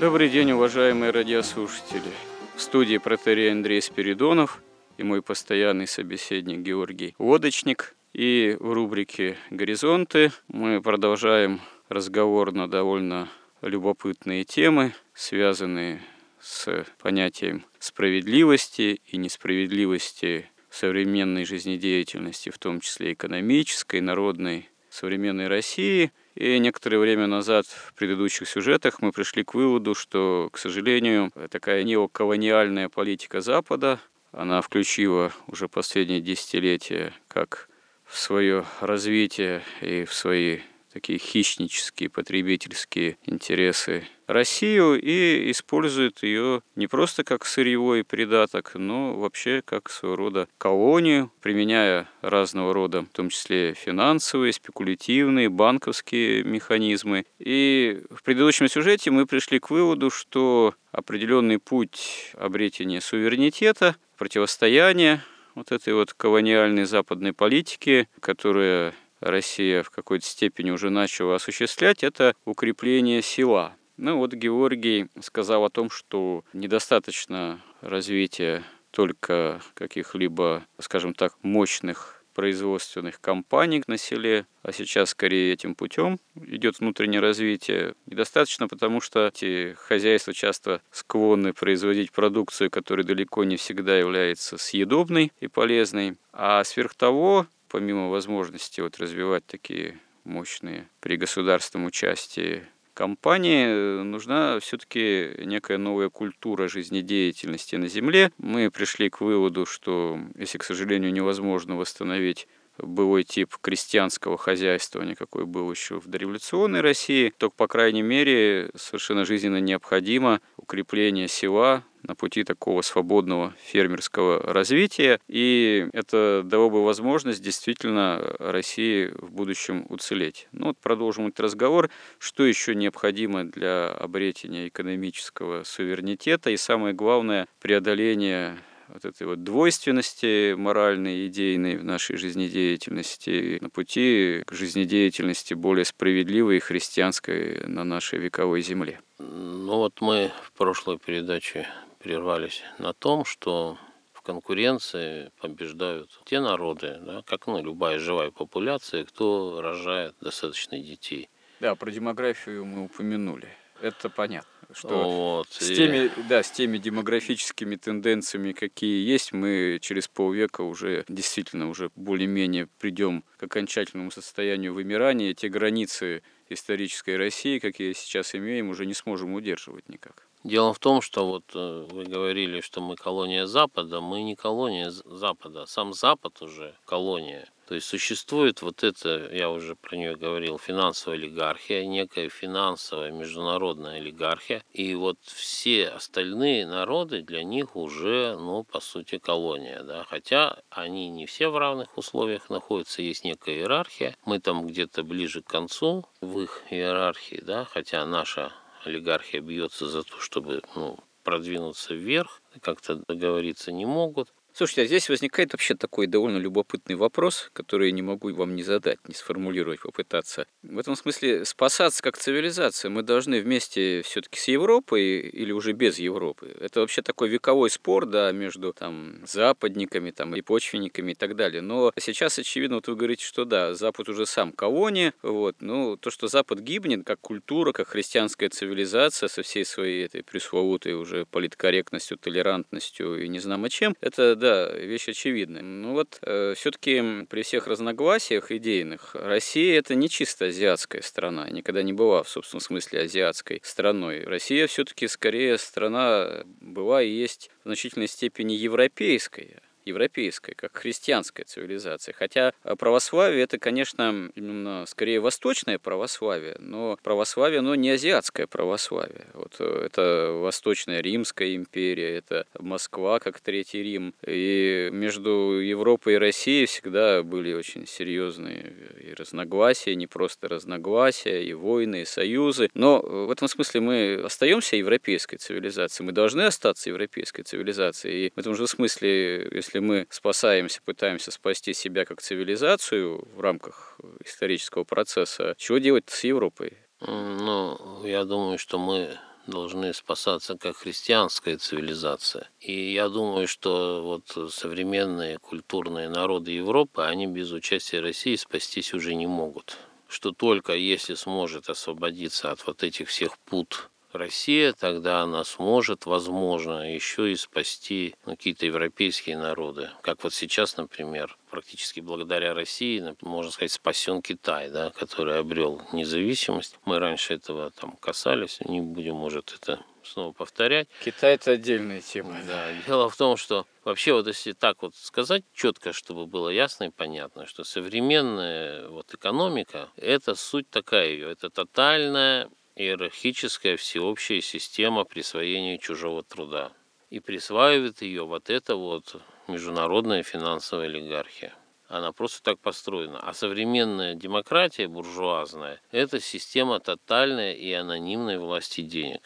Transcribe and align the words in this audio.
Добрый 0.00 0.28
день, 0.28 0.52
уважаемые 0.52 1.10
радиослушатели. 1.10 2.12
В 2.54 2.62
студии 2.62 2.98
протерей 2.98 3.50
Андрей 3.50 3.82
Спиридонов 3.82 4.62
и 4.96 5.02
мой 5.02 5.22
постоянный 5.22 5.88
собеседник 5.88 6.60
Георгий 6.60 7.16
Лодочник. 7.18 7.96
И 8.12 8.56
в 8.60 8.72
рубрике 8.72 9.36
«Горизонты» 9.50 10.30
мы 10.46 10.80
продолжаем 10.80 11.60
разговор 11.88 12.52
на 12.52 12.70
довольно 12.70 13.28
любопытные 13.60 14.44
темы, 14.44 14.94
связанные 15.14 16.00
с 16.40 16.86
понятием 17.02 17.64
справедливости 17.80 19.00
и 19.04 19.16
несправедливости 19.16 20.48
современной 20.70 21.44
жизнедеятельности, 21.44 22.50
в 22.50 22.58
том 22.58 22.78
числе 22.78 23.14
экономической, 23.14 24.00
народной, 24.00 24.68
современной 24.90 25.48
России– 25.48 26.12
и 26.38 26.60
некоторое 26.60 26.98
время 26.98 27.26
назад 27.26 27.66
в 27.66 27.92
предыдущих 27.94 28.48
сюжетах 28.48 29.02
мы 29.02 29.10
пришли 29.10 29.42
к 29.42 29.54
выводу, 29.54 29.96
что, 29.96 30.48
к 30.52 30.58
сожалению, 30.58 31.32
такая 31.50 31.82
неоколониальная 31.82 32.88
политика 32.88 33.40
Запада, 33.40 33.98
она 34.30 34.60
включила 34.60 35.32
уже 35.48 35.66
последние 35.66 36.20
десятилетия 36.20 37.12
как 37.26 37.68
в 38.04 38.16
свое 38.16 38.64
развитие 38.80 39.62
и 39.80 40.04
в 40.04 40.14
свои 40.14 40.60
такие 40.92 41.18
хищнические 41.18 42.08
потребительские 42.08 43.18
интересы 43.26 44.06
Россию 44.28 45.00
и 45.00 45.50
использует 45.50 46.22
ее 46.22 46.62
не 46.76 46.86
просто 46.86 47.24
как 47.24 47.46
сырьевой 47.46 48.04
придаток, 48.04 48.72
но 48.74 49.14
вообще 49.14 49.62
как 49.64 49.90
своего 49.90 50.16
рода 50.16 50.48
колонию, 50.58 51.32
применяя 51.40 52.06
разного 52.20 52.74
рода, 52.74 53.02
в 53.02 53.16
том 53.16 53.30
числе 53.30 53.72
финансовые, 53.72 54.52
спекулятивные, 54.52 55.48
банковские 55.48 56.44
механизмы. 56.44 57.24
И 57.38 58.02
в 58.10 58.22
предыдущем 58.22 58.68
сюжете 58.68 59.10
мы 59.10 59.24
пришли 59.24 59.58
к 59.58 59.70
выводу, 59.70 60.10
что 60.10 60.74
определенный 60.92 61.58
путь 61.58 62.32
обретения 62.34 63.00
суверенитета, 63.00 63.96
противостояния 64.18 65.24
вот 65.54 65.72
этой 65.72 65.94
вот 65.94 66.12
колониальной 66.12 66.84
западной 66.84 67.32
политики, 67.32 68.08
которая 68.20 68.92
Россия 69.20 69.82
в 69.82 69.90
какой-то 69.90 70.26
степени 70.26 70.70
уже 70.70 70.90
начала 70.90 71.36
осуществлять, 71.36 72.04
это 72.04 72.34
укрепление 72.44 73.22
села. 73.22 73.74
Ну 73.98 74.16
вот 74.16 74.32
Георгий 74.32 75.08
сказал 75.20 75.64
о 75.64 75.70
том, 75.70 75.90
что 75.90 76.44
недостаточно 76.52 77.60
развития 77.80 78.62
только 78.92 79.60
каких-либо, 79.74 80.64
скажем 80.78 81.14
так, 81.14 81.34
мощных 81.42 82.22
производственных 82.32 83.20
компаний 83.20 83.82
на 83.88 83.98
селе, 83.98 84.46
а 84.62 84.70
сейчас 84.70 85.10
скорее 85.10 85.52
этим 85.52 85.74
путем 85.74 86.20
идет 86.36 86.78
внутреннее 86.78 87.20
развитие. 87.20 87.96
Недостаточно, 88.06 88.68
потому 88.68 89.00
что 89.00 89.26
эти 89.26 89.74
хозяйства 89.76 90.32
часто 90.32 90.80
склонны 90.92 91.52
производить 91.52 92.12
продукцию, 92.12 92.70
которая 92.70 93.04
далеко 93.04 93.42
не 93.42 93.56
всегда 93.56 93.98
является 93.98 94.58
съедобной 94.58 95.32
и 95.40 95.48
полезной. 95.48 96.16
А 96.32 96.62
сверх 96.62 96.94
того, 96.94 97.48
помимо 97.68 98.10
возможности 98.10 98.80
вот 98.80 99.00
развивать 99.00 99.44
такие 99.44 99.98
мощные 100.22 100.88
при 101.00 101.16
государственном 101.16 101.88
участии 101.88 102.62
компании 102.98 104.02
нужна 104.02 104.58
все-таки 104.58 105.30
некая 105.44 105.78
новая 105.78 106.08
культура 106.08 106.66
жизнедеятельности 106.66 107.76
на 107.76 107.86
Земле. 107.86 108.32
Мы 108.38 108.72
пришли 108.72 109.08
к 109.08 109.20
выводу, 109.20 109.66
что 109.66 110.18
если, 110.36 110.58
к 110.58 110.64
сожалению, 110.64 111.12
невозможно 111.12 111.76
восстановить 111.76 112.48
былой 112.78 113.24
тип 113.24 113.56
крестьянского 113.60 114.38
хозяйства, 114.38 115.02
никакой 115.02 115.44
был 115.44 115.70
еще 115.70 116.00
в 116.00 116.06
дореволюционной 116.06 116.80
России, 116.80 117.32
то, 117.36 117.50
по 117.50 117.66
крайней 117.66 118.02
мере, 118.02 118.70
совершенно 118.76 119.24
жизненно 119.24 119.60
необходимо 119.60 120.40
укрепление 120.56 121.28
села, 121.28 121.84
на 122.02 122.14
пути 122.14 122.44
такого 122.44 122.82
свободного 122.82 123.54
фермерского 123.62 124.40
развития. 124.40 125.20
И 125.28 125.88
это 125.92 126.42
дало 126.44 126.70
бы 126.70 126.84
возможность 126.84 127.42
действительно 127.42 128.36
России 128.38 129.12
в 129.16 129.32
будущем 129.32 129.86
уцелеть. 129.88 130.48
Ну 130.52 130.68
вот 130.68 130.78
продолжим 130.78 131.26
этот 131.26 131.40
разговор. 131.40 131.90
Что 132.18 132.44
еще 132.44 132.74
необходимо 132.74 133.44
для 133.44 133.88
обретения 133.88 134.68
экономического 134.68 135.64
суверенитета 135.64 136.50
и 136.50 136.56
самое 136.56 136.94
главное 136.94 137.46
преодоление 137.60 138.58
вот 138.88 139.04
этой 139.04 139.26
вот 139.26 139.44
двойственности 139.44 140.54
моральной 140.54 141.26
идейной 141.26 141.76
в 141.76 141.84
нашей 141.84 142.16
жизнедеятельности 142.16 143.58
на 143.60 143.70
пути 143.70 144.42
к 144.46 144.52
жизнедеятельности 144.52 145.54
более 145.54 145.84
справедливой 145.84 146.56
и 146.56 146.60
христианской 146.60 147.64
на 147.66 147.84
нашей 147.84 148.18
вековой 148.18 148.62
земле. 148.62 149.00
Ну 149.18 149.76
вот 149.76 150.00
мы 150.00 150.30
в 150.42 150.52
прошлой 150.52 150.98
передаче 150.98 151.66
прервались 151.98 152.62
на 152.78 152.92
том, 152.92 153.24
что 153.24 153.78
в 154.12 154.22
конкуренции 154.22 155.30
побеждают 155.40 156.20
те 156.24 156.40
народы, 156.40 156.98
да, 157.00 157.22
как 157.26 157.46
ну, 157.46 157.62
любая 157.62 157.98
живая 157.98 158.30
популяция, 158.30 159.04
кто 159.04 159.60
рожает 159.60 160.14
достаточно 160.20 160.78
детей. 160.78 161.28
Да, 161.60 161.74
про 161.74 161.90
демографию 161.90 162.64
мы 162.64 162.84
упомянули. 162.84 163.48
Это 163.80 164.08
понятно. 164.08 164.50
Что 164.70 164.88
вот, 164.88 165.48
с, 165.50 165.70
и... 165.70 165.74
теми, 165.74 166.10
да, 166.28 166.42
с 166.42 166.50
теми 166.50 166.76
демографическими 166.78 167.76
тенденциями, 167.76 168.52
какие 168.52 169.08
есть, 169.08 169.32
мы 169.32 169.78
через 169.80 170.08
полвека 170.08 170.60
уже 170.60 171.04
действительно 171.08 171.70
уже 171.70 171.90
более-менее 171.96 172.68
придем 172.78 173.24
к 173.38 173.42
окончательному 173.44 174.10
состоянию 174.10 174.74
вымирания. 174.74 175.32
Те 175.32 175.48
границы 175.48 176.22
исторической 176.50 177.16
России, 177.16 177.58
какие 177.58 177.94
сейчас 177.94 178.34
имеем, 178.34 178.68
уже 178.68 178.84
не 178.84 178.94
сможем 178.94 179.32
удерживать 179.32 179.88
никак. 179.88 180.27
Дело 180.44 180.72
в 180.72 180.78
том, 180.78 181.02
что 181.02 181.26
вот 181.26 181.44
э, 181.54 181.86
вы 181.90 182.04
говорили, 182.04 182.60
что 182.60 182.80
мы 182.80 182.96
колония 182.96 183.46
Запада, 183.46 184.00
мы 184.00 184.22
не 184.22 184.36
колония 184.36 184.90
Запада, 184.90 185.66
сам 185.66 185.92
Запад 185.92 186.40
уже 186.42 186.74
колония. 186.84 187.48
То 187.68 187.74
есть 187.74 187.86
существует 187.86 188.62
вот 188.62 188.82
это, 188.82 189.28
я 189.30 189.50
уже 189.50 189.76
про 189.76 189.94
нее 189.94 190.16
говорил, 190.16 190.58
финансовая 190.58 191.18
олигархия, 191.18 191.84
некая 191.84 192.30
финансовая 192.30 193.10
международная 193.10 193.96
олигархия. 193.96 194.64
И 194.72 194.94
вот 194.94 195.18
все 195.22 195.88
остальные 195.88 196.66
народы 196.66 197.20
для 197.20 197.44
них 197.44 197.76
уже, 197.76 198.36
ну, 198.38 198.64
по 198.64 198.80
сути, 198.80 199.18
колония. 199.18 199.82
Да? 199.82 200.04
Хотя 200.04 200.60
они 200.70 201.10
не 201.10 201.26
все 201.26 201.48
в 201.48 201.58
равных 201.58 201.98
условиях 201.98 202.48
находятся, 202.48 203.02
есть 203.02 203.24
некая 203.24 203.56
иерархия. 203.56 204.16
Мы 204.24 204.40
там 204.40 204.66
где-то 204.66 205.02
ближе 205.02 205.42
к 205.42 205.48
концу 205.48 206.06
в 206.22 206.40
их 206.40 206.62
иерархии, 206.70 207.42
да, 207.42 207.66
хотя 207.66 208.06
наша 208.06 208.50
олигархия 208.84 209.40
бьется 209.40 209.88
за 209.88 210.02
то, 210.02 210.18
чтобы 210.20 210.62
ну, 210.74 210.98
продвинуться 211.24 211.94
вверх, 211.94 212.42
как-то 212.62 213.02
договориться 213.06 213.72
не 213.72 213.86
могут. 213.86 214.32
Слушайте, 214.58 214.82
а 214.82 214.86
здесь 214.86 215.08
возникает 215.08 215.52
вообще 215.52 215.76
такой 215.76 216.08
довольно 216.08 216.38
любопытный 216.38 216.96
вопрос, 216.96 217.48
который 217.52 217.90
я 217.90 217.92
не 217.92 218.02
могу 218.02 218.34
вам 218.34 218.56
не 218.56 218.64
задать, 218.64 218.98
не 219.06 219.14
сформулировать, 219.14 219.78
попытаться. 219.78 220.48
В 220.64 220.80
этом 220.80 220.96
смысле 220.96 221.44
спасаться 221.44 222.02
как 222.02 222.18
цивилизация 222.18 222.90
мы 222.90 223.04
должны 223.04 223.40
вместе 223.40 224.02
все-таки 224.02 224.40
с 224.40 224.48
Европой 224.48 225.20
или 225.20 225.52
уже 225.52 225.70
без 225.70 226.00
Европы. 226.00 226.56
Это 226.58 226.80
вообще 226.80 227.02
такой 227.02 227.28
вековой 227.28 227.70
спор, 227.70 228.04
да, 228.04 228.32
между 228.32 228.72
там 228.72 229.20
западниками, 229.24 230.10
там 230.10 230.34
и 230.34 230.40
почвенниками 230.40 231.12
и 231.12 231.14
так 231.14 231.36
далее. 231.36 231.62
Но 231.62 231.92
сейчас 231.96 232.40
очевидно, 232.40 232.78
вот 232.78 232.88
вы 232.88 232.96
говорите, 232.96 233.24
что 233.24 233.44
да, 233.44 233.74
Запад 233.74 234.08
уже 234.08 234.26
сам 234.26 234.50
колония, 234.50 235.14
вот, 235.22 235.54
ну 235.60 235.96
то, 235.96 236.10
что 236.10 236.26
Запад 236.26 236.58
гибнет 236.58 237.06
как 237.06 237.20
культура, 237.20 237.70
как 237.70 237.86
христианская 237.86 238.48
цивилизация 238.48 239.28
со 239.28 239.44
всей 239.44 239.64
своей 239.64 240.04
этой 240.04 240.24
пресловутой 240.24 240.94
уже 240.94 241.26
политкорректностью, 241.26 242.18
толерантностью 242.18 243.24
и 243.24 243.28
не 243.28 243.38
знамо 243.38 243.70
чем, 243.70 243.94
это 244.00 244.34
да, 244.34 244.47
вещь 244.76 245.08
очевидная. 245.08 245.62
Ну 245.62 245.92
вот, 245.92 246.18
э, 246.22 246.54
все-таки 246.56 247.26
при 247.28 247.42
всех 247.42 247.66
разногласиях 247.66 248.50
идейных, 248.50 249.14
Россия 249.14 249.78
это 249.78 249.94
не 249.94 250.08
чисто 250.08 250.46
азиатская 250.46 251.02
страна, 251.02 251.48
никогда 251.50 251.82
не 251.82 251.92
была 251.92 252.22
в 252.22 252.28
собственном 252.28 252.60
смысле 252.60 253.02
азиатской 253.02 253.60
страной. 253.62 254.24
Россия 254.24 254.66
все-таки 254.66 255.08
скорее 255.08 255.58
страна 255.58 256.44
была 256.60 257.02
и 257.02 257.10
есть 257.10 257.50
в 257.64 257.68
значительной 257.68 258.08
степени 258.08 258.52
европейская 258.54 259.60
европейская, 259.88 260.54
как 260.54 260.76
христианская 260.76 261.44
цивилизация. 261.44 262.14
Хотя 262.16 262.52
э, 262.64 262.76
православие 262.76 263.42
это, 263.42 263.58
конечно, 263.58 264.30
именно 264.34 264.84
скорее 264.86 265.20
восточное 265.20 265.78
православие, 265.78 266.56
но 266.58 266.96
православие, 267.02 267.60
но 267.60 267.74
не 267.74 267.90
азиатское 267.90 268.46
православие. 268.46 269.26
Вот 269.34 269.56
э, 269.58 269.86
это 269.86 270.38
Восточная 270.40 271.00
Римская 271.00 271.54
империя, 271.56 272.16
это 272.16 272.46
Москва 272.58 273.18
как 273.18 273.40
Третий 273.40 273.82
Рим. 273.82 274.14
И 274.26 274.90
между 274.92 275.60
Европой 275.60 276.14
и 276.14 276.18
Россией 276.18 276.66
всегда 276.66 277.22
были 277.22 277.52
очень 277.54 277.86
серьезные 277.86 278.72
и 279.00 279.14
разногласия, 279.14 279.94
не 279.94 280.06
просто 280.06 280.48
разногласия, 280.48 281.42
и 281.42 281.52
войны, 281.54 282.02
и 282.02 282.04
союзы. 282.04 282.68
Но 282.74 283.00
в 283.00 283.30
этом 283.30 283.48
смысле 283.48 283.80
мы 283.80 284.22
остаемся 284.24 284.76
европейской 284.76 285.36
цивилизацией, 285.36 286.06
мы 286.06 286.12
должны 286.12 286.42
остаться 286.42 286.90
европейской 286.90 287.42
цивилизацией. 287.42 288.26
И 288.26 288.32
в 288.34 288.38
этом 288.38 288.54
же 288.54 288.66
смысле, 288.66 289.48
если 289.52 289.77
если 289.78 289.86
мы 289.86 290.06
спасаемся, 290.10 290.80
пытаемся 290.84 291.30
спасти 291.30 291.72
себя 291.72 292.04
как 292.04 292.20
цивилизацию 292.20 293.28
в 293.36 293.40
рамках 293.40 293.98
исторического 294.24 294.84
процесса, 294.84 295.54
чего 295.56 295.78
делать 295.78 296.10
с 296.10 296.24
Европой? 296.24 296.78
Ну, 297.00 298.04
я 298.04 298.24
думаю, 298.24 298.58
что 298.58 298.78
мы 298.78 299.16
должны 299.46 299.94
спасаться 299.94 300.58
как 300.58 300.76
христианская 300.76 301.56
цивилизация. 301.56 302.50
И 302.60 302.92
я 302.92 303.08
думаю, 303.08 303.46
что 303.46 304.02
вот 304.02 304.52
современные 304.52 305.38
культурные 305.38 306.08
народы 306.08 306.50
Европы, 306.50 307.02
они 307.02 307.26
без 307.28 307.52
участия 307.52 308.00
России 308.00 308.36
спастись 308.36 308.94
уже 308.94 309.14
не 309.14 309.28
могут. 309.28 309.76
Что 310.08 310.32
только 310.32 310.72
если 310.72 311.14
сможет 311.14 311.70
освободиться 311.70 312.50
от 312.50 312.66
вот 312.66 312.82
этих 312.82 313.08
всех 313.08 313.38
пут 313.38 313.90
Россия, 314.18 314.72
тогда 314.72 315.22
она 315.22 315.44
сможет, 315.44 316.04
возможно, 316.06 316.92
еще 316.92 317.32
и 317.32 317.36
спасти 317.36 318.14
какие-то 318.24 318.66
европейские 318.66 319.38
народы. 319.38 319.90
Как 320.02 320.22
вот 320.24 320.34
сейчас, 320.34 320.76
например, 320.76 321.36
практически 321.50 322.00
благодаря 322.00 322.52
России, 322.52 323.02
можно 323.22 323.50
сказать, 323.50 323.72
спасен 323.72 324.20
Китай, 324.20 324.70
да, 324.70 324.90
который 324.90 325.38
обрел 325.38 325.80
независимость. 325.92 326.78
Мы 326.84 326.98
раньше 326.98 327.34
этого 327.34 327.70
там 327.70 327.96
касались, 327.96 328.60
не 328.60 328.80
будем, 328.80 329.14
может, 329.14 329.54
это 329.58 329.82
снова 330.08 330.32
повторять. 330.32 330.88
Китай 331.04 331.34
это 331.34 331.52
отдельная 331.52 332.00
тема. 332.00 332.36
Да. 332.46 332.72
Дело 332.86 333.08
в 333.08 333.16
том, 333.16 333.36
что 333.36 333.66
вообще 333.84 334.12
вот 334.12 334.26
если 334.26 334.52
так 334.52 334.82
вот 334.82 334.94
сказать 334.96 335.44
четко, 335.54 335.92
чтобы 335.92 336.26
было 336.26 336.48
ясно 336.48 336.84
и 336.84 336.90
понятно, 336.90 337.46
что 337.46 337.64
современная 337.64 338.88
вот 338.88 339.12
экономика 339.14 339.90
это 339.96 340.34
суть 340.34 340.68
такая 340.70 341.08
ее, 341.08 341.30
это 341.30 341.50
тотальная 341.50 342.48
иерархическая 342.78 343.76
всеобщая 343.76 344.40
система 344.40 345.04
присвоения 345.04 345.78
чужого 345.78 346.22
труда. 346.22 346.72
И 347.10 347.18
присваивает 347.18 348.02
ее 348.02 348.24
вот 348.24 348.50
эта 348.50 348.76
вот 348.76 349.20
международная 349.48 350.22
финансовая 350.22 350.86
олигархия. 350.86 351.54
Она 351.88 352.12
просто 352.12 352.42
так 352.42 352.60
построена. 352.60 353.18
А 353.18 353.32
современная 353.32 354.14
демократия 354.14 354.86
буржуазная– 354.86 355.80
это 355.90 356.20
система 356.20 356.78
тотальной 356.78 357.54
и 357.54 357.72
анонимной 357.72 358.38
власти 358.38 358.82
денег. 358.82 359.22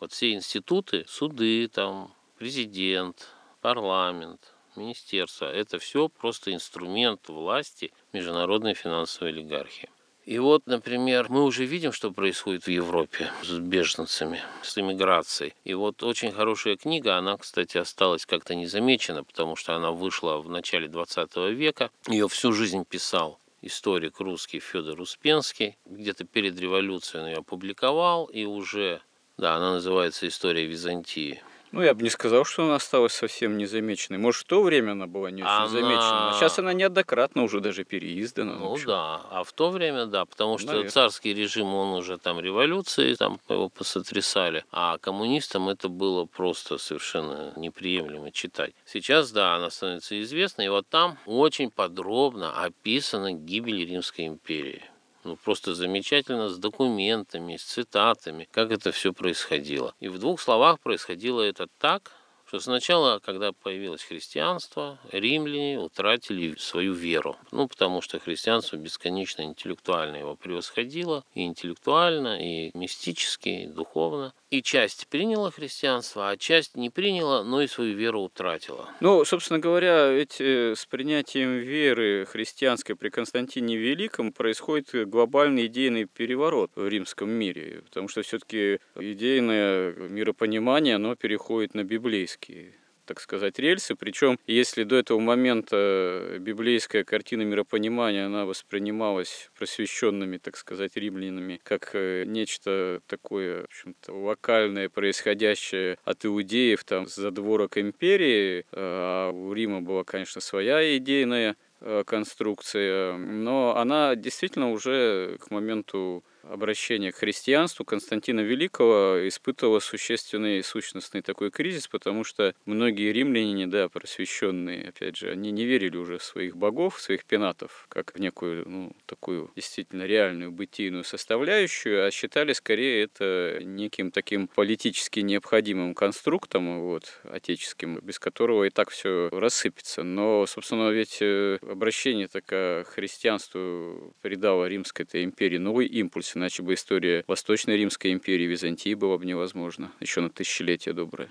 Вот 0.00 0.12
все 0.12 0.32
институты, 0.32 1.04
суды, 1.06 1.68
там, 1.68 2.12
президент, 2.38 3.28
парламент, 3.60 4.54
министерство– 4.74 5.44
это 5.52 5.78
все 5.78 6.08
просто 6.08 6.52
инструмент 6.52 7.28
власти 7.28 7.92
международной 8.12 8.74
финансовой 8.74 9.30
олигархии. 9.30 9.90
И 10.28 10.38
вот, 10.38 10.66
например, 10.66 11.30
мы 11.30 11.42
уже 11.42 11.64
видим, 11.64 11.90
что 11.90 12.10
происходит 12.10 12.64
в 12.64 12.68
Европе 12.68 13.30
с 13.42 13.58
беженцами, 13.58 14.42
с 14.62 14.76
иммиграцией. 14.76 15.54
И 15.64 15.72
вот 15.72 16.02
очень 16.02 16.32
хорошая 16.32 16.76
книга, 16.76 17.16
она, 17.16 17.38
кстати, 17.38 17.78
осталась 17.78 18.26
как-то 18.26 18.54
незамечена, 18.54 19.24
потому 19.24 19.56
что 19.56 19.74
она 19.74 19.90
вышла 19.90 20.36
в 20.36 20.50
начале 20.50 20.86
20 20.86 21.34
века. 21.54 21.90
Ее 22.08 22.28
всю 22.28 22.52
жизнь 22.52 22.84
писал 22.84 23.40
историк 23.62 24.20
русский 24.20 24.60
Федор 24.60 25.00
Успенский. 25.00 25.78
Где-то 25.86 26.24
перед 26.24 26.60
революцией 26.60 27.22
он 27.22 27.28
ее 27.28 27.36
опубликовал, 27.38 28.26
и 28.26 28.44
уже, 28.44 29.00
да, 29.38 29.54
она 29.54 29.72
называется 29.72 30.28
«История 30.28 30.66
Византии». 30.66 31.42
Ну, 31.72 31.82
я 31.82 31.94
бы 31.94 32.02
не 32.02 32.10
сказал, 32.10 32.44
что 32.44 32.64
она 32.64 32.76
осталась 32.76 33.12
совсем 33.12 33.58
незамеченной. 33.58 34.18
Может, 34.18 34.42
в 34.42 34.46
то 34.46 34.62
время 34.62 34.92
она 34.92 35.06
была 35.06 35.30
не 35.30 35.42
очень 35.42 35.52
она... 35.52 35.66
замечена. 35.68 36.30
А 36.30 36.32
сейчас 36.34 36.58
она 36.58 36.72
неоднократно 36.72 37.42
уже 37.42 37.60
даже 37.60 37.84
переиздана. 37.84 38.54
Ну, 38.54 38.76
да, 38.86 39.22
а 39.30 39.44
в 39.44 39.52
то 39.52 39.70
время, 39.70 40.06
да, 40.06 40.24
потому 40.24 40.58
что 40.58 40.68
Наверное. 40.68 40.90
царский 40.90 41.34
режим, 41.34 41.74
он 41.74 41.94
уже 41.94 42.18
там 42.18 42.40
революции, 42.40 43.14
там 43.14 43.40
его 43.48 43.68
посотрясали, 43.68 44.64
а 44.72 44.98
коммунистам 44.98 45.68
это 45.68 45.88
было 45.88 46.24
просто 46.24 46.78
совершенно 46.78 47.52
неприемлемо 47.56 48.30
читать. 48.32 48.72
Сейчас, 48.86 49.30
да, 49.30 49.56
она 49.56 49.70
становится 49.70 50.20
известной, 50.22 50.66
и 50.66 50.68
вот 50.68 50.86
там 50.88 51.18
очень 51.26 51.70
подробно 51.70 52.62
описана 52.62 53.32
гибель 53.32 53.84
Римской 53.86 54.26
империи 54.26 54.82
ну, 55.28 55.36
просто 55.36 55.74
замечательно 55.74 56.48
с 56.48 56.56
документами, 56.56 57.58
с 57.58 57.62
цитатами, 57.62 58.48
как 58.50 58.72
это 58.72 58.92
все 58.92 59.12
происходило. 59.12 59.94
И 60.00 60.08
в 60.08 60.18
двух 60.18 60.40
словах 60.40 60.80
происходило 60.80 61.42
это 61.42 61.66
так, 61.78 62.12
что 62.46 62.60
сначала, 62.60 63.18
когда 63.18 63.52
появилось 63.52 64.02
христианство, 64.02 64.98
римляне 65.12 65.78
утратили 65.78 66.56
свою 66.58 66.94
веру. 66.94 67.36
Ну, 67.52 67.68
потому 67.68 68.00
что 68.00 68.18
христианство 68.18 68.76
бесконечно 68.76 69.42
интеллектуально 69.42 70.16
его 70.16 70.34
превосходило, 70.34 71.24
и 71.34 71.44
интеллектуально, 71.44 72.42
и 72.42 72.70
мистически, 72.72 73.50
и 73.50 73.66
духовно. 73.66 74.32
И 74.50 74.62
часть 74.62 75.08
приняла 75.08 75.50
христианство, 75.50 76.30
а 76.30 76.36
часть 76.38 76.74
не 76.74 76.88
приняла, 76.88 77.44
но 77.44 77.60
и 77.60 77.66
свою 77.66 77.94
веру 77.94 78.22
утратила. 78.22 78.88
Ну, 79.00 79.22
собственно 79.26 79.58
говоря, 79.58 80.10
ведь 80.10 80.40
э, 80.40 80.74
с 80.74 80.86
принятием 80.86 81.58
веры 81.58 82.24
христианской 82.24 82.96
при 82.96 83.10
Константине 83.10 83.76
Великом 83.76 84.32
происходит 84.32 85.08
глобальный 85.08 85.66
идейный 85.66 86.06
переворот 86.06 86.70
в 86.76 86.88
римском 86.88 87.28
мире, 87.28 87.82
потому 87.84 88.08
что 88.08 88.22
все-таки 88.22 88.78
идейное 88.96 89.92
миропонимание, 89.92 90.94
оно 90.94 91.14
переходит 91.14 91.74
на 91.74 91.84
библейские 91.84 92.74
так 93.08 93.20
сказать, 93.20 93.58
рельсы. 93.58 93.94
Причем, 93.94 94.38
если 94.46 94.84
до 94.84 94.96
этого 94.96 95.18
момента 95.18 96.36
библейская 96.38 97.04
картина 97.04 97.42
миропонимания, 97.42 98.26
она 98.26 98.44
воспринималась 98.44 99.50
просвещенными, 99.58 100.36
так 100.36 100.58
сказать, 100.58 100.94
римлянами, 100.94 101.58
как 101.64 101.90
э, 101.94 102.24
нечто 102.26 103.00
такое, 103.06 103.62
в 103.62 103.64
общем-то, 103.64 104.12
локальное, 104.12 104.90
происходящее 104.90 105.96
от 106.04 106.26
иудеев, 106.26 106.84
там, 106.84 107.06
задворок 107.06 107.78
империи, 107.78 108.66
а 108.72 109.30
у 109.30 109.54
Рима 109.54 109.80
была, 109.80 110.04
конечно, 110.04 110.42
своя 110.42 110.96
идейная 110.98 111.56
э, 111.80 112.04
конструкция, 112.06 113.16
но 113.16 113.74
она 113.76 114.16
действительно 114.16 114.70
уже 114.70 115.38
к 115.40 115.50
моменту 115.50 116.22
обращения 116.50 117.12
к 117.12 117.16
христианству 117.16 117.84
Константина 117.84 118.40
Великого 118.40 119.26
испытывала 119.28 119.80
существенный 119.80 120.62
сущностный 120.62 121.22
такой 121.22 121.50
кризис, 121.50 121.88
потому 121.88 122.24
что 122.24 122.54
многие 122.64 123.12
римляне, 123.12 123.66
да, 123.66 123.88
просвещенные, 123.88 124.88
опять 124.88 125.16
же, 125.16 125.30
они 125.30 125.50
не 125.50 125.64
верили 125.64 125.96
уже 125.96 126.18
в 126.18 126.22
своих 126.22 126.56
богов, 126.56 126.96
в 126.96 127.00
своих 127.00 127.24
пенатов, 127.24 127.86
как 127.88 128.14
в 128.14 128.20
некую, 128.20 128.68
ну, 128.68 128.96
такую 129.06 129.50
действительно 129.56 130.04
реальную 130.04 130.50
бытийную 130.50 131.04
составляющую, 131.04 132.06
а 132.06 132.10
считали 132.10 132.52
скорее 132.52 133.04
это 133.04 133.58
неким 133.62 134.10
таким 134.10 134.48
политически 134.48 135.20
необходимым 135.20 135.94
конструктом, 135.94 136.80
вот, 136.80 137.20
отеческим, 137.24 137.98
без 138.00 138.18
которого 138.18 138.64
и 138.64 138.70
так 138.70 138.90
все 138.90 139.28
рассыпется. 139.30 140.02
Но, 140.02 140.46
собственно, 140.46 140.90
ведь 140.90 141.18
э, 141.20 141.58
обращение 141.62 142.28
так 142.28 142.46
к 142.46 142.84
христианству 142.88 144.14
придало 144.22 144.66
Римской-то 144.66 145.22
империи 145.22 145.58
новый 145.58 145.86
импульс, 145.86 146.34
иначе 146.38 146.62
бы 146.62 146.74
история 146.74 147.24
Восточной 147.26 147.76
Римской 147.76 148.12
империи, 148.12 148.44
Византии 148.44 148.94
была 148.94 149.18
бы 149.18 149.26
невозможна, 149.26 149.92
еще 150.00 150.20
на 150.20 150.30
тысячелетия 150.30 150.92
доброе. 150.92 151.30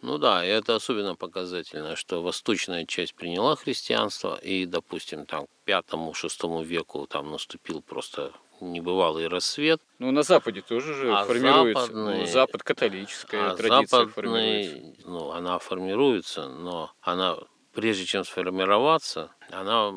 Ну 0.00 0.18
да, 0.18 0.44
и 0.44 0.48
это 0.48 0.76
особенно 0.76 1.16
показательно, 1.16 1.96
что 1.96 2.22
восточная 2.22 2.84
часть 2.84 3.14
приняла 3.14 3.56
христианство, 3.56 4.36
и, 4.36 4.64
допустим, 4.64 5.26
там 5.26 5.46
к 5.46 5.48
пятому-шестому 5.64 6.62
веку 6.62 7.06
там 7.08 7.32
наступил 7.32 7.82
просто 7.82 8.32
небывалый 8.60 9.26
рассвет. 9.28 9.80
Ну, 9.98 10.10
на 10.12 10.22
Западе 10.22 10.62
тоже 10.62 10.94
же 10.94 11.12
а 11.12 11.24
формируется. 11.24 11.86
Западный, 11.86 12.18
ну, 12.20 12.26
Запад 12.26 12.62
католическая 12.62 13.50
а 13.50 13.56
традиция 13.56 14.06
западный, 14.06 14.12
формируется. 14.12 15.08
Ну, 15.08 15.30
она 15.30 15.58
формируется, 15.58 16.48
но 16.48 16.92
она, 17.00 17.36
прежде 17.72 18.04
чем 18.04 18.24
сформироваться, 18.24 19.32
она 19.50 19.92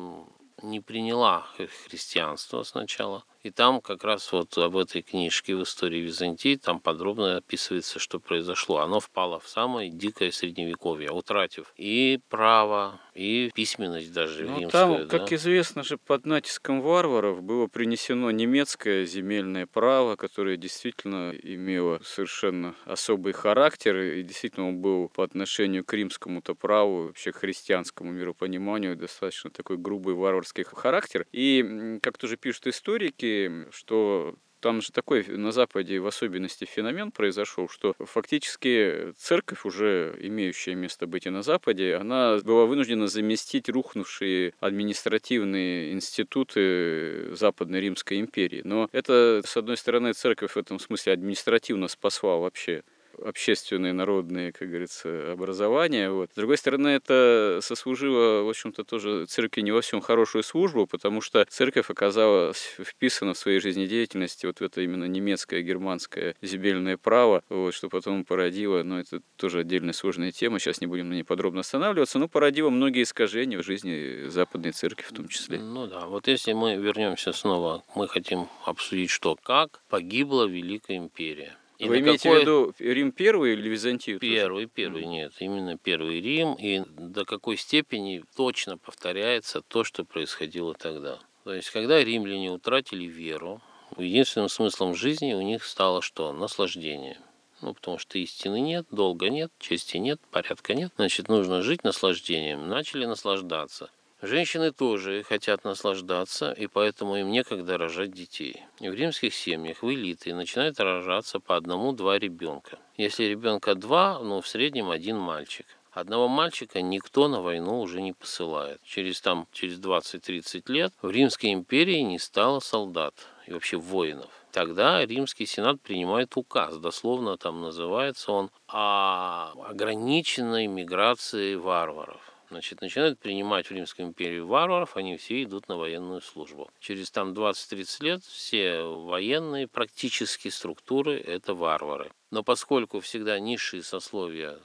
не 0.62 0.80
приняла 0.80 1.46
христианство 1.86 2.62
сначала. 2.62 3.24
И 3.42 3.50
там 3.50 3.80
как 3.80 4.04
раз 4.04 4.30
вот 4.30 4.56
об 4.56 4.76
этой 4.76 5.02
книжке 5.02 5.56
в 5.56 5.64
истории 5.64 5.98
Византии 5.98 6.54
там 6.54 6.78
подробно 6.78 7.38
описывается, 7.38 7.98
что 7.98 8.20
произошло. 8.20 8.78
Оно 8.78 9.00
впало 9.00 9.40
в 9.40 9.48
самое 9.48 9.90
дикое 9.90 10.30
средневековье, 10.30 11.10
утратив 11.10 11.72
и 11.76 12.20
право, 12.28 13.00
и 13.14 13.50
письменность 13.52 14.12
даже 14.12 14.44
ну, 14.44 14.60
римскую. 14.60 14.70
Там, 14.70 15.08
да? 15.08 15.18
как 15.18 15.32
известно 15.32 15.82
же, 15.82 15.98
под 15.98 16.24
натиском 16.24 16.82
варваров 16.82 17.42
было 17.42 17.66
принесено 17.66 18.30
немецкое 18.30 19.06
земельное 19.06 19.66
право, 19.66 20.14
которое 20.14 20.56
действительно 20.56 21.32
имело 21.42 22.00
совершенно 22.04 22.76
особый 22.84 23.32
характер 23.32 23.96
и 23.96 24.22
действительно 24.22 24.68
он 24.68 24.78
был 24.78 25.08
по 25.08 25.24
отношению 25.24 25.84
к 25.84 25.92
римскому-то 25.92 26.54
праву, 26.54 27.08
вообще 27.08 27.32
к 27.32 27.36
христианскому 27.36 28.12
миропониманию 28.12 28.94
достаточно 28.94 29.50
такой 29.50 29.78
грубый 29.78 30.14
варварский 30.14 30.62
характер. 30.62 31.26
И, 31.32 31.98
как 32.00 32.18
тоже 32.18 32.36
пишут 32.36 32.68
историки, 32.68 33.31
что 33.70 34.34
там 34.62 34.80
же 34.80 34.92
такой 34.92 35.24
на 35.26 35.50
Западе 35.50 35.98
в 35.98 36.06
особенности 36.06 36.64
феномен 36.64 37.10
произошел, 37.10 37.68
что 37.68 37.94
фактически 37.98 39.12
церковь, 39.18 39.64
уже 39.64 40.16
имеющая 40.20 40.76
место 40.76 41.06
быть 41.06 41.26
и 41.26 41.30
на 41.30 41.42
Западе, 41.42 41.96
она 41.96 42.38
была 42.38 42.64
вынуждена 42.66 43.08
заместить 43.08 43.68
рухнувшие 43.68 44.54
административные 44.60 45.92
институты 45.92 47.34
Западной 47.34 47.80
Римской 47.80 48.20
империи. 48.20 48.62
Но 48.64 48.88
это, 48.92 49.42
с 49.44 49.56
одной 49.56 49.76
стороны, 49.76 50.12
церковь 50.12 50.52
в 50.52 50.56
этом 50.56 50.78
смысле 50.78 51.14
административно 51.14 51.88
спасла 51.88 52.36
вообще 52.36 52.84
общественные, 53.22 53.92
народные, 53.92 54.52
как 54.52 54.68
говорится, 54.68 55.32
образования. 55.32 56.10
Вот. 56.10 56.30
С 56.32 56.36
другой 56.36 56.58
стороны, 56.58 56.88
это 56.88 57.60
сослужило, 57.62 58.42
в 58.42 58.48
общем-то, 58.48 58.84
тоже 58.84 59.26
церкви 59.26 59.62
не 59.62 59.72
во 59.72 59.80
всем 59.80 60.00
хорошую 60.00 60.42
службу, 60.42 60.86
потому 60.86 61.20
что 61.20 61.44
церковь 61.48 61.90
оказалась 61.90 62.76
вписана 62.80 63.34
в 63.34 63.38
своей 63.38 63.60
жизнедеятельности 63.60 64.46
вот 64.46 64.60
в 64.60 64.62
это 64.62 64.80
именно 64.80 65.04
немецкое, 65.04 65.62
германское 65.62 66.34
земельное 66.42 66.96
право, 66.96 67.42
вот, 67.48 67.74
что 67.74 67.88
потом 67.88 68.24
породило, 68.24 68.82
но 68.82 68.94
ну, 68.94 69.00
это 69.00 69.22
тоже 69.36 69.60
отдельная 69.60 69.92
сложная 69.92 70.32
тема, 70.32 70.58
сейчас 70.58 70.80
не 70.80 70.86
будем 70.86 71.08
на 71.08 71.14
ней 71.14 71.24
подробно 71.24 71.60
останавливаться, 71.60 72.18
но 72.18 72.28
породило 72.28 72.70
многие 72.70 73.02
искажения 73.02 73.58
в 73.58 73.64
жизни 73.64 74.28
Западной 74.28 74.72
Церкви 74.72 75.04
в 75.04 75.12
том 75.12 75.28
числе. 75.28 75.58
Ну 75.58 75.86
да, 75.86 76.06
вот 76.06 76.28
если 76.28 76.52
мы 76.52 76.76
вернемся 76.76 77.32
снова, 77.32 77.82
мы 77.94 78.08
хотим 78.08 78.48
обсудить, 78.64 79.10
что 79.10 79.36
как 79.42 79.82
погибла 79.88 80.46
Великая 80.46 80.96
Империя. 80.96 81.56
И 81.82 81.88
Вы 81.88 81.98
имеете 81.98 82.28
какой... 82.28 82.38
в 82.38 82.42
виду 82.42 82.74
Рим 82.78 83.10
первый 83.10 83.54
или 83.54 83.68
Византию? 83.68 84.20
Первый, 84.20 84.66
тоже? 84.66 84.72
первый, 84.72 85.04
нет, 85.04 85.32
именно 85.40 85.76
первый 85.76 86.20
Рим. 86.20 86.54
И 86.54 86.84
до 86.86 87.24
какой 87.24 87.56
степени 87.56 88.22
точно 88.36 88.78
повторяется 88.78 89.62
то, 89.62 89.82
что 89.82 90.04
происходило 90.04 90.74
тогда. 90.74 91.18
То 91.42 91.52
есть, 91.52 91.70
когда 91.70 92.02
римляне 92.02 92.52
утратили 92.52 93.06
веру, 93.06 93.60
единственным 93.96 94.48
смыслом 94.48 94.94
жизни 94.94 95.34
у 95.34 95.42
них 95.42 95.64
стало 95.64 96.02
что? 96.02 96.32
Наслаждение. 96.32 97.18
Ну, 97.62 97.74
потому 97.74 97.98
что 97.98 98.16
истины 98.16 98.60
нет, 98.60 98.86
долга 98.92 99.28
нет, 99.28 99.50
чести 99.58 99.96
нет, 99.96 100.20
порядка 100.30 100.74
нет. 100.74 100.92
Значит, 100.94 101.26
нужно 101.26 101.62
жить 101.62 101.82
наслаждением. 101.82 102.68
Начали 102.68 103.06
наслаждаться. 103.06 103.90
Женщины 104.24 104.70
тоже 104.70 105.24
хотят 105.24 105.64
наслаждаться, 105.64 106.52
и 106.52 106.68
поэтому 106.68 107.16
им 107.16 107.32
некогда 107.32 107.76
рожать 107.76 108.12
детей. 108.12 108.62
В 108.78 108.94
римских 108.94 109.34
семьях, 109.34 109.82
в 109.82 109.92
элиты 109.92 110.32
начинают 110.32 110.78
рожаться 110.78 111.40
по 111.40 111.56
одному-два 111.56 112.20
ребенка. 112.20 112.78
Если 112.96 113.24
ребенка 113.24 113.74
два, 113.74 114.20
ну, 114.20 114.40
в 114.40 114.46
среднем 114.46 114.90
один 114.90 115.18
мальчик. 115.18 115.66
Одного 115.90 116.28
мальчика 116.28 116.80
никто 116.80 117.26
на 117.26 117.42
войну 117.42 117.80
уже 117.80 118.00
не 118.00 118.12
посылает. 118.12 118.80
Через, 118.84 119.20
там, 119.20 119.48
через 119.50 119.80
20-30 119.80 120.70
лет 120.70 120.92
в 121.02 121.10
Римской 121.10 121.52
империи 121.52 121.98
не 121.98 122.20
стало 122.20 122.60
солдат 122.60 123.14
и 123.48 123.52
вообще 123.52 123.76
воинов. 123.76 124.30
Тогда 124.52 125.04
Римский 125.04 125.46
Сенат 125.46 125.80
принимает 125.80 126.36
указ, 126.36 126.76
дословно 126.76 127.36
там 127.38 127.60
называется 127.60 128.30
он, 128.30 128.50
о 128.68 129.52
ограниченной 129.68 130.68
миграции 130.68 131.56
варваров. 131.56 132.31
Значит, 132.52 132.82
начинают 132.82 133.18
принимать 133.18 133.68
в 133.68 133.70
Римской 133.70 134.04
империи 134.04 134.40
варваров, 134.40 134.98
они 134.98 135.16
все 135.16 135.42
идут 135.42 135.68
на 135.68 135.78
военную 135.78 136.20
службу. 136.20 136.70
Через 136.80 137.10
там 137.10 137.32
20-30 137.32 138.04
лет 138.04 138.22
все 138.24 138.82
военные 138.82 139.66
практически 139.66 140.48
структуры– 140.48 141.18
это 141.26 141.54
варвары. 141.54 142.12
Но 142.30 142.42
поскольку 142.42 143.00
всегда 143.00 143.38
низшие 143.38 143.82
сословия 143.82 144.58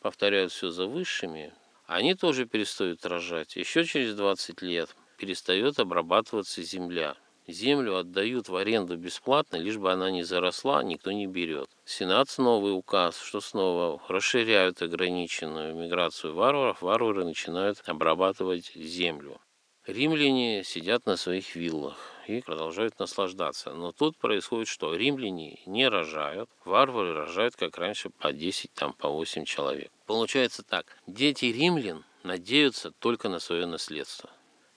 повторяют 0.00 0.52
все 0.52 0.70
за 0.70 0.86
высшими, 0.86 1.52
они 1.86 2.14
тоже 2.14 2.46
перестают 2.46 3.04
рожать. 3.04 3.56
Еще 3.56 3.84
через 3.84 4.14
20 4.14 4.62
лет 4.62 4.94
перестает 5.18 5.80
обрабатываться 5.80 6.62
земля 6.62 7.16
землю 7.46 7.96
отдают 7.96 8.48
в 8.48 8.56
аренду 8.56 8.96
бесплатно, 8.96 9.56
лишь 9.56 9.78
бы 9.78 9.92
она 9.92 10.10
не 10.10 10.22
заросла, 10.22 10.82
никто 10.82 11.12
не 11.12 11.26
берет. 11.26 11.68
Сенат 11.84 12.28
новый 12.38 12.76
указ, 12.76 13.18
что 13.20 13.40
снова 13.40 14.00
расширяют 14.08 14.82
ограниченную 14.82 15.74
миграцию 15.74 16.34
варваров, 16.34 16.82
варвары 16.82 17.24
начинают 17.24 17.82
обрабатывать 17.86 18.72
землю. 18.74 19.40
Римляне 19.86 20.64
сидят 20.64 21.04
на 21.04 21.16
своих 21.16 21.56
виллах 21.56 21.98
и 22.26 22.40
продолжают 22.40 22.98
наслаждаться. 22.98 23.74
Но 23.74 23.92
тут 23.92 24.16
происходит 24.16 24.66
что? 24.66 24.94
Римляне 24.94 25.60
не 25.66 25.88
рожают, 25.88 26.48
варвары 26.64 27.12
рожают, 27.12 27.54
как 27.56 27.76
раньше, 27.76 28.08
по 28.08 28.32
10, 28.32 28.72
там, 28.72 28.94
по 28.94 29.10
8 29.10 29.44
человек. 29.44 29.90
Получается 30.06 30.62
так, 30.62 30.86
дети 31.06 31.46
римлян 31.46 32.02
надеются 32.22 32.92
только 32.92 33.28
на 33.28 33.40
свое 33.40 33.66
наследство. 33.66 34.30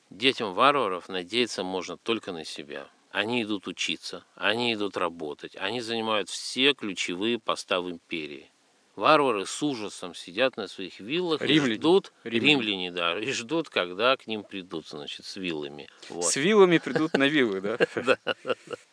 Детям 0.09 0.53
варваров 0.53 1.09
надеяться 1.09 1.63
можно 1.63 1.97
только 1.97 2.31
на 2.31 2.45
себя. 2.45 2.87
Они 3.11 3.43
идут 3.43 3.67
учиться, 3.67 4.25
они 4.35 4.73
идут 4.73 4.95
работать, 4.97 5.55
они 5.55 5.81
занимают 5.81 6.29
все 6.29 6.73
ключевые 6.73 7.39
посты 7.39 7.79
в 7.79 7.89
империи. 7.89 8.49
Варвары 8.95 9.45
с 9.45 9.61
ужасом 9.61 10.15
сидят 10.15 10.57
на 10.57 10.67
своих 10.67 10.99
виллах 10.99 11.41
римляне. 11.41 11.73
и 11.73 11.77
ждут, 11.77 12.13
римляне. 12.23 12.53
римляне, 12.53 12.91
да, 12.91 13.19
и 13.19 13.31
ждут, 13.31 13.69
когда 13.69 14.17
к 14.17 14.25
ним 14.25 14.43
придут, 14.43 14.87
значит, 14.87 15.25
с 15.25 15.35
виллами. 15.35 15.87
Вот. 16.09 16.25
С 16.25 16.35
виллами 16.35 16.79
придут 16.79 17.13
на 17.13 17.27
виллы, 17.27 17.61
да? 17.61 17.77
Да. 17.95 18.17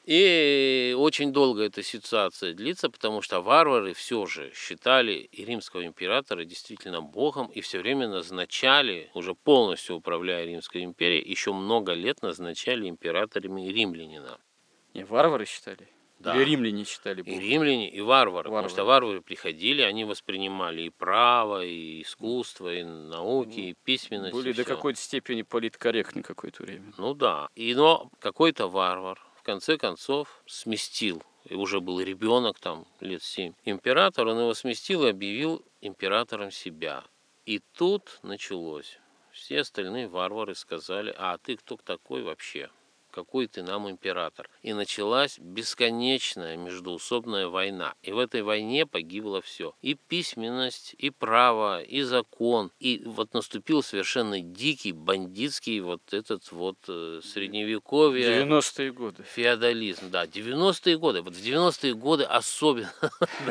И 0.04 0.94
очень 0.98 1.32
долго 1.32 1.62
эта 1.62 1.82
ситуация 1.82 2.52
длится, 2.52 2.90
потому 2.90 3.22
что 3.22 3.40
варвары 3.40 3.94
все 3.94 4.26
же 4.26 4.52
считали 4.54 5.14
и 5.14 5.44
римского 5.46 5.86
императора 5.86 6.44
действительно 6.44 7.00
богом 7.00 7.46
и 7.46 7.62
все 7.62 7.78
время 7.78 8.08
назначали, 8.08 9.10
уже 9.14 9.34
полностью 9.34 9.96
управляя 9.96 10.44
Римской 10.44 10.84
империей, 10.84 11.26
еще 11.26 11.54
много 11.54 11.94
лет 11.94 12.20
назначали 12.22 12.86
императорами 12.86 13.68
римлянина. 13.68 14.38
И 14.92 15.02
варвары 15.04 15.46
считали? 15.46 15.88
Да. 16.18 16.36
Или 16.36 16.50
римляне 16.50 16.84
читали 16.84 17.22
Бога? 17.22 17.36
И 17.36 17.38
римляне, 17.38 17.90
и 17.90 18.00
варвары, 18.00 18.48
варвары. 18.48 18.50
Потому 18.50 18.68
что 18.68 18.84
варвары 18.84 19.20
приходили, 19.20 19.82
они 19.82 20.04
воспринимали 20.04 20.82
и 20.82 20.90
право, 20.90 21.64
и 21.64 22.02
искусство, 22.02 22.72
и 22.72 22.82
науки, 22.82 23.60
и 23.60 23.74
письменность. 23.84 24.34
Были 24.34 24.50
и 24.50 24.54
до 24.54 24.64
какой-то 24.64 25.00
степени 25.00 25.42
политкорректны 25.42 26.22
какое-то 26.22 26.62
время. 26.62 26.92
Ну 26.98 27.14
да. 27.14 27.48
И, 27.54 27.74
но 27.74 28.10
какой-то 28.20 28.68
варвар 28.68 29.18
конце 29.44 29.78
концов 29.78 30.42
сместил 30.46 31.22
и 31.44 31.54
уже 31.54 31.80
был 31.80 32.00
ребенок 32.00 32.58
там 32.58 32.86
лет 33.00 33.22
семь. 33.22 33.52
Император, 33.64 34.26
он 34.26 34.40
его 34.40 34.54
сместил 34.54 35.06
и 35.06 35.10
объявил 35.10 35.64
императором 35.80 36.50
себя. 36.50 37.04
И 37.46 37.60
тут 37.74 38.18
началось. 38.22 38.98
Все 39.30 39.60
остальные 39.60 40.08
варвары 40.08 40.54
сказали, 40.54 41.14
а 41.16 41.38
ты 41.38 41.56
кто 41.56 41.76
такой 41.76 42.22
вообще? 42.22 42.70
Какой 43.14 43.46
ты 43.46 43.62
нам 43.62 43.88
император. 43.88 44.50
И 44.62 44.72
началась 44.72 45.38
бесконечная 45.38 46.56
междуусобная 46.56 47.46
война. 47.46 47.94
И 48.02 48.10
в 48.10 48.18
этой 48.18 48.42
войне 48.42 48.86
погибло 48.86 49.40
все. 49.40 49.74
И 49.82 49.94
письменность, 49.94 50.94
и 50.98 51.10
право, 51.10 51.80
и 51.80 52.02
закон. 52.02 52.72
И 52.80 53.02
вот 53.06 53.32
наступил 53.32 53.82
совершенно 53.82 54.40
дикий, 54.40 54.92
бандитский 54.92 55.78
вот 55.80 56.00
этот 56.12 56.50
вот 56.50 56.76
э, 56.88 57.20
средневековье. 57.22 58.44
90-е 58.44 58.92
годы. 58.92 59.22
Феодализм, 59.22 60.10
да. 60.10 60.24
90-е 60.24 60.98
годы. 60.98 61.22
Вот 61.22 61.34
в 61.34 61.40
90-е 61.40 61.94
годы 61.94 62.24
особенно 62.24 62.92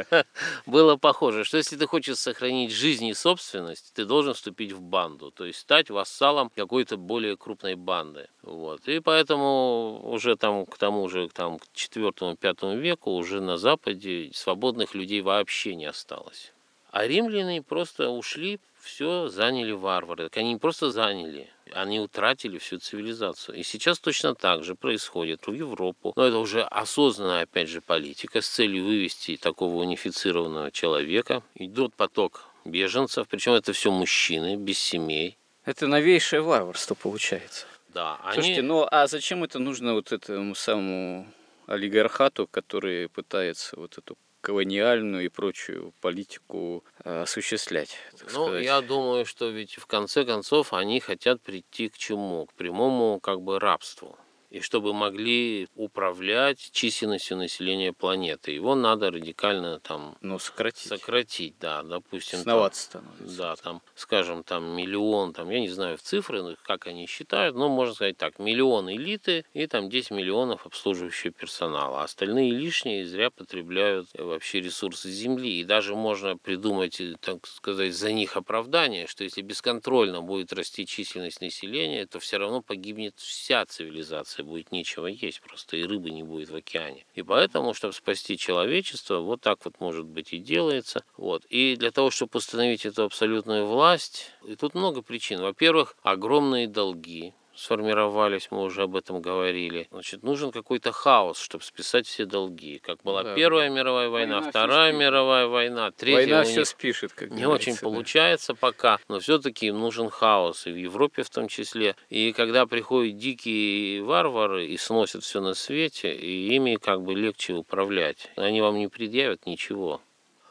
было 0.66 0.98
похоже, 0.98 1.46
что 1.46 1.58
если 1.58 1.78
ты 1.78 1.88
хочешь 1.88 2.18
сохранить 2.18 2.72
жизнь 2.72 3.06
и 3.06 3.14
собственность, 3.14 3.94
ты 3.94 4.04
должен 4.04 4.34
вступить 4.34 4.74
в 4.74 4.82
банду. 4.82 5.32
То 5.32 5.46
есть 5.46 5.60
стать 5.60 5.90
вассалом 5.90 6.52
какой-то 6.54 6.98
более 6.98 7.38
крупной 7.38 7.76
банды. 7.76 8.28
Вот. 8.44 8.88
И 8.88 9.00
поэтому 9.00 10.02
уже 10.04 10.36
там 10.36 10.66
к 10.66 10.78
тому 10.78 11.08
же 11.10 11.30
там, 11.30 11.60
к 11.60 11.64
четвертому-пятому 11.74 12.78
веку 12.78 13.12
уже 13.12 13.42
на 13.42 13.58
Западе 13.58 14.32
свободных 14.34 14.94
людей 14.94 15.22
вообще 15.22 15.76
не 15.76 15.86
осталось. 15.86 16.52
А 16.92 17.08
римляне 17.08 17.64
просто 17.64 18.10
ушли, 18.10 18.60
все 18.80 19.30
заняли 19.30 19.72
варвары. 19.72 20.30
Они 20.36 20.54
не 20.54 20.60
просто 20.60 20.92
заняли, 20.92 21.50
они 21.72 22.00
утратили 22.00 22.58
всю 22.58 22.80
цивилизацию. 22.80 23.58
И 23.58 23.64
сейчас 23.64 23.98
точно 23.98 24.36
так 24.36 24.64
же 24.64 24.76
происходит 24.76 25.48
в 25.48 25.54
Европу. 25.54 26.14
Но 26.16 26.26
это 26.26 26.38
уже 26.38 26.62
осознанная, 26.62 27.44
опять 27.44 27.70
же, 27.70 27.82
политика 27.82 28.42
с 28.42 28.48
целью 28.48 28.86
вывести 28.86 29.38
такого 29.38 29.76
унифицированного 29.82 30.70
человека. 30.70 31.42
Идет 31.56 31.96
поток 31.96 32.50
беженцев, 32.66 33.28
причем 33.28 33.54
это 33.54 33.74
все 33.74 33.90
мужчины, 33.90 34.58
без 34.58 34.78
семей. 34.78 35.38
Это 35.66 35.88
новейшее 35.88 36.42
варварство 36.42 36.94
получается. 36.94 37.66
Да, 37.94 38.20
они... 38.24 38.36
Слушайте, 38.36 38.62
ну 38.62 38.88
а 38.90 39.08
зачем 39.08 39.44
это 39.44 39.60
нужно 39.60 39.94
вот 39.94 40.12
этому 40.12 40.56
самому 40.56 41.28
олигархату, 41.68 42.48
который 42.48 43.10
пытается 43.10 43.80
вот 43.80 43.98
эту 43.98 44.18
колониальную 44.42 45.24
и 45.24 45.30
прочую 45.30 45.94
политику 46.02 46.84
э, 47.06 47.22
осуществлять. 47.22 47.96
ну, 48.24 48.28
сказать. 48.28 48.66
я 48.66 48.82
думаю, 48.82 49.26
что 49.26 49.48
ведь 49.48 49.76
в 49.76 49.86
конце 49.86 50.26
концов 50.26 50.74
они 50.74 51.00
хотят 51.00 51.42
прийти 51.42 51.88
к 51.88 51.98
чему? 51.98 52.48
К 52.48 52.54
прямому 52.54 53.22
как 53.22 53.42
бы 53.42 53.58
рабству 53.58 54.18
и 54.54 54.60
чтобы 54.60 54.94
могли 54.94 55.68
управлять 55.76 56.70
численностью 56.72 57.38
населения 57.38 57.92
планеты. 57.92 58.52
Его 58.52 58.76
надо 58.76 59.10
радикально 59.10 59.80
там 59.80 60.16
ну, 60.22 60.38
сократить. 60.38 60.88
сократить, 60.88 61.56
да, 61.60 61.82
допустим. 61.82 62.38
Сноваться 62.38 62.84
становится. 62.84 63.36
Да, 63.36 63.56
там, 63.56 63.82
скажем, 63.96 64.44
там 64.44 64.78
миллион, 64.78 65.34
там, 65.34 65.50
я 65.50 65.60
не 65.60 65.70
знаю 65.70 65.98
в 65.98 66.04
цифры, 66.04 66.44
ну, 66.44 66.56
как 66.62 66.86
они 66.86 67.08
считают, 67.08 67.56
но 67.56 67.68
можно 67.68 67.96
сказать 67.96 68.16
так, 68.18 68.38
миллион 68.38 68.92
элиты 68.92 69.44
и 69.54 69.66
там 69.66 69.90
10 69.90 70.12
миллионов 70.12 70.68
обслуживающего 70.68 71.34
персонала. 71.34 72.02
А 72.02 72.04
остальные 72.04 72.52
лишние 72.52 73.08
зря 73.08 73.32
потребляют 73.32 74.10
вообще 74.14 74.62
ресурсы 74.62 75.10
Земли. 75.10 75.62
И 75.62 75.64
даже 75.64 75.96
можно 75.96 76.38
придумать, 76.38 77.02
так 77.22 77.48
сказать, 77.48 77.96
за 77.96 78.12
них 78.12 78.38
оправдание, 78.38 79.08
что 79.08 79.24
если 79.24 79.42
бесконтрольно 79.42 80.22
будет 80.22 80.54
расти 80.54 80.86
численность 80.86 81.42
населения, 81.42 82.06
то 82.06 82.20
все 82.20 82.38
равно 82.38 82.62
погибнет 82.62 83.16
вся 83.18 83.66
цивилизация 83.66 84.43
будет 84.44 84.72
нечего 84.72 85.08
есть, 85.08 85.42
просто 85.42 85.78
и 85.78 85.84
рыбы 85.84 86.12
не 86.12 86.24
будет 86.24 86.50
в 86.50 86.56
океане. 86.56 87.06
И 87.16 87.24
поэтому, 87.24 87.74
чтобы 87.74 87.94
спасти 87.94 88.38
человечество, 88.38 89.20
вот 89.20 89.42
так 89.42 89.66
вот 89.66 89.80
может 89.80 90.06
быть 90.06 90.34
и 90.34 90.38
делается. 90.38 91.04
Вот. 91.18 91.46
И 91.46 91.76
для 91.76 91.92
того, 91.92 92.12
чтобы 92.12 92.38
установить 92.38 92.86
эту 92.86 93.04
абсолютную 93.04 93.66
власть, 93.66 94.32
и 94.46 94.56
тут 94.56 94.76
много 94.76 95.02
причин. 95.02 95.42
Во-первых, 95.42 95.96
огромные 96.04 96.68
долги, 96.68 97.34
сформировались, 97.56 98.48
мы 98.52 98.64
уже 98.64 98.84
об 98.84 98.96
этом 98.96 99.22
говорили. 99.22 99.88
Значит, 99.92 100.24
нужен 100.24 100.52
какой-то 100.52 100.92
хаос, 100.92 101.40
чтобы 101.40 101.64
списать 101.64 102.08
все 102.08 102.26
долги. 102.26 102.80
Как 102.80 103.02
была 103.04 103.24
да. 103.24 103.36
Первая 103.36 103.70
мировая 103.70 104.10
война, 104.10 104.38
война 104.38 104.50
Вторая 104.50 104.94
мировая 104.94 105.48
война, 105.48 105.92
Третья 105.92 106.36
Война 106.36 106.44
все 106.44 106.66
спишет, 106.66 107.14
как 107.14 107.32
Не 107.32 107.46
очень 107.46 107.74
да. 107.74 107.82
получается 107.82 108.56
пока, 108.56 109.00
но 109.08 109.20
все-таки 109.20 109.68
им 109.68 109.80
нужен 109.80 110.10
хаос, 110.10 110.68
и 110.68 110.72
в 110.72 110.76
Европе 110.76 111.24
в 111.24 111.30
том 111.30 111.48
числе. 111.48 111.96
И 112.10 112.34
когда 112.34 112.66
приходят 112.66 113.18
дикие 113.18 114.04
варвары 114.04 114.66
и 114.66 114.78
сносят 114.78 115.24
все 115.24 115.42
на 115.42 115.54
свете, 115.54 116.14
и 116.14 116.56
ими 116.56 116.76
как 116.76 117.02
бы 117.02 117.14
легче 117.14 117.54
управлять. 117.54 118.32
Они 118.36 118.62
вам 118.62 118.78
не 118.78 118.88
предъявят 118.88 119.46
ничего. 119.46 120.02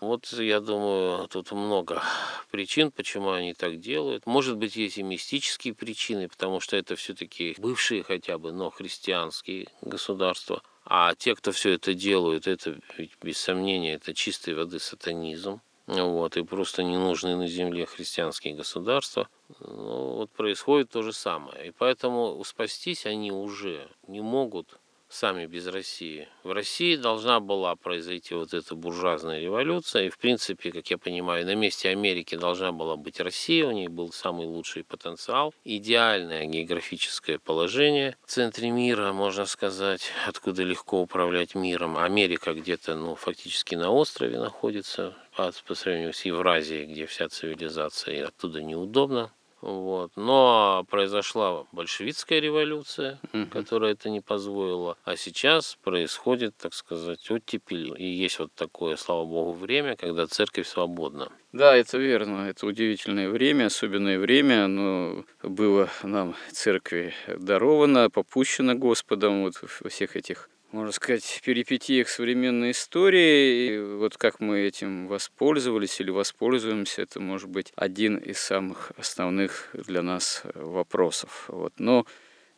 Вот 0.02 0.32
я 0.32 0.58
думаю, 0.58 1.28
тут 1.28 1.52
много 1.52 2.02
причин, 2.50 2.90
почему 2.90 3.30
они 3.30 3.54
так 3.54 3.78
делают. 3.78 4.26
Может 4.26 4.56
быть, 4.56 4.74
есть 4.74 4.98
и 4.98 5.04
мистические 5.04 5.74
причины, 5.74 6.28
потому 6.28 6.58
что 6.58 6.76
это 6.76 6.96
все-таки 6.96 7.54
бывшие 7.56 8.02
хотя 8.02 8.36
бы, 8.36 8.50
но 8.50 8.68
христианские 8.70 9.68
государства. 9.80 10.60
А 10.84 11.14
те, 11.14 11.36
кто 11.36 11.52
все 11.52 11.74
это 11.74 11.94
делают, 11.94 12.48
это 12.48 12.80
без 13.22 13.38
сомнения, 13.38 13.94
это 13.94 14.12
чистой 14.12 14.54
воды 14.54 14.80
сатанизм. 14.80 15.60
Вот, 15.86 16.36
и 16.36 16.42
просто 16.42 16.82
не 16.82 16.96
нужны 16.96 17.36
на 17.36 17.46
земле 17.46 17.86
христианские 17.86 18.54
государства. 18.54 19.28
Ну, 19.60 20.14
вот 20.14 20.30
происходит 20.30 20.90
то 20.90 21.02
же 21.02 21.12
самое. 21.12 21.68
И 21.68 21.70
поэтому 21.70 22.42
спастись 22.44 23.06
они 23.06 23.30
уже 23.30 23.88
не 24.08 24.20
могут 24.20 24.80
сами 25.12 25.46
без 25.46 25.66
России. 25.66 26.28
В 26.42 26.52
России 26.52 26.96
должна 26.96 27.40
была 27.40 27.76
произойти 27.76 28.34
вот 28.34 28.54
эта 28.54 28.74
буржуазная 28.74 29.40
революция, 29.40 30.04
и 30.04 30.08
в 30.08 30.18
принципе, 30.18 30.72
как 30.72 30.90
я 30.90 30.98
понимаю, 30.98 31.44
на 31.46 31.54
месте 31.54 31.90
Америки 31.90 32.34
должна 32.36 32.72
была 32.72 32.96
быть 32.96 33.20
Россия, 33.20 33.66
у 33.66 33.72
нее 33.72 33.88
был 33.88 34.12
самый 34.12 34.46
лучший 34.46 34.84
потенциал, 34.84 35.54
идеальное 35.64 36.46
географическое 36.46 37.38
положение 37.38 38.16
в 38.24 38.30
центре 38.30 38.70
мира, 38.70 39.12
можно 39.12 39.46
сказать, 39.46 40.10
откуда 40.26 40.62
легко 40.62 41.00
управлять 41.02 41.54
миром. 41.54 41.98
Америка 41.98 42.54
где-то, 42.54 42.96
ну, 42.96 43.14
фактически 43.14 43.74
на 43.74 43.90
острове 43.90 44.38
находится, 44.38 45.14
по, 45.36 45.50
по 45.66 45.74
сравнению 45.74 46.12
с 46.12 46.24
Евразией, 46.24 46.86
где 46.86 47.06
вся 47.06 47.28
цивилизация, 47.28 48.14
и 48.14 48.20
оттуда 48.20 48.62
неудобно 48.62 49.30
вот. 49.62 50.10
Но 50.16 50.84
произошла 50.90 51.64
большевистская 51.70 52.40
революция, 52.40 53.20
угу. 53.32 53.46
которая 53.46 53.92
это 53.92 54.10
не 54.10 54.20
позволила. 54.20 54.98
А 55.04 55.16
сейчас 55.16 55.78
происходит, 55.82 56.56
так 56.56 56.74
сказать, 56.74 57.30
оттепель. 57.30 57.94
И 57.96 58.04
есть 58.04 58.40
вот 58.40 58.52
такое, 58.54 58.96
слава 58.96 59.24
богу, 59.24 59.52
время, 59.52 59.96
когда 59.96 60.26
церковь 60.26 60.66
свободна. 60.66 61.30
Да, 61.52 61.76
это 61.76 61.96
верно. 61.96 62.48
Это 62.48 62.66
удивительное 62.66 63.28
время, 63.30 63.66
особенное 63.66 64.18
время. 64.18 64.64
Оно 64.64 65.24
было 65.42 65.88
нам 66.02 66.34
церкви 66.50 67.14
даровано, 67.28 68.10
попущено 68.10 68.74
Господом 68.74 69.44
вот 69.44 69.54
во 69.80 69.88
всех 69.88 70.16
этих 70.16 70.50
можно 70.72 70.92
сказать, 70.92 71.40
перипетиях 71.44 72.08
современной 72.08 72.70
истории. 72.72 73.66
И 73.66 73.78
вот 73.78 74.16
как 74.16 74.40
мы 74.40 74.60
этим 74.60 75.06
воспользовались 75.06 76.00
или 76.00 76.10
воспользуемся, 76.10 77.02
это 77.02 77.20
может 77.20 77.48
быть 77.48 77.72
один 77.76 78.16
из 78.16 78.38
самых 78.38 78.92
основных 78.96 79.68
для 79.74 80.02
нас 80.02 80.42
вопросов. 80.54 81.44
Вот. 81.48 81.74
Но 81.78 82.06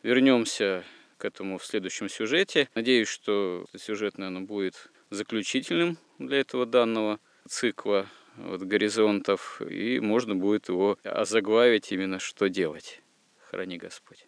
вернемся 0.01 0.83
к 1.17 1.25
этому 1.25 1.57
в 1.57 1.65
следующем 1.65 2.09
сюжете. 2.09 2.69
Надеюсь, 2.73 3.07
что 3.07 3.65
этот 3.69 3.81
сюжет, 3.81 4.17
наверное, 4.17 4.41
будет 4.41 4.89
заключительным 5.09 5.97
для 6.17 6.39
этого 6.39 6.65
данного 6.65 7.19
цикла 7.47 8.07
вот, 8.37 8.61
горизонтов, 8.61 9.61
и 9.61 9.99
можно 9.99 10.35
будет 10.35 10.69
его 10.69 10.97
озаглавить 11.03 11.91
именно 11.91 12.19
«Что 12.19 12.47
делать?». 12.47 13.01
Храни 13.49 13.77
Господь. 13.77 14.27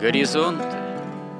Горизонты 0.00 0.83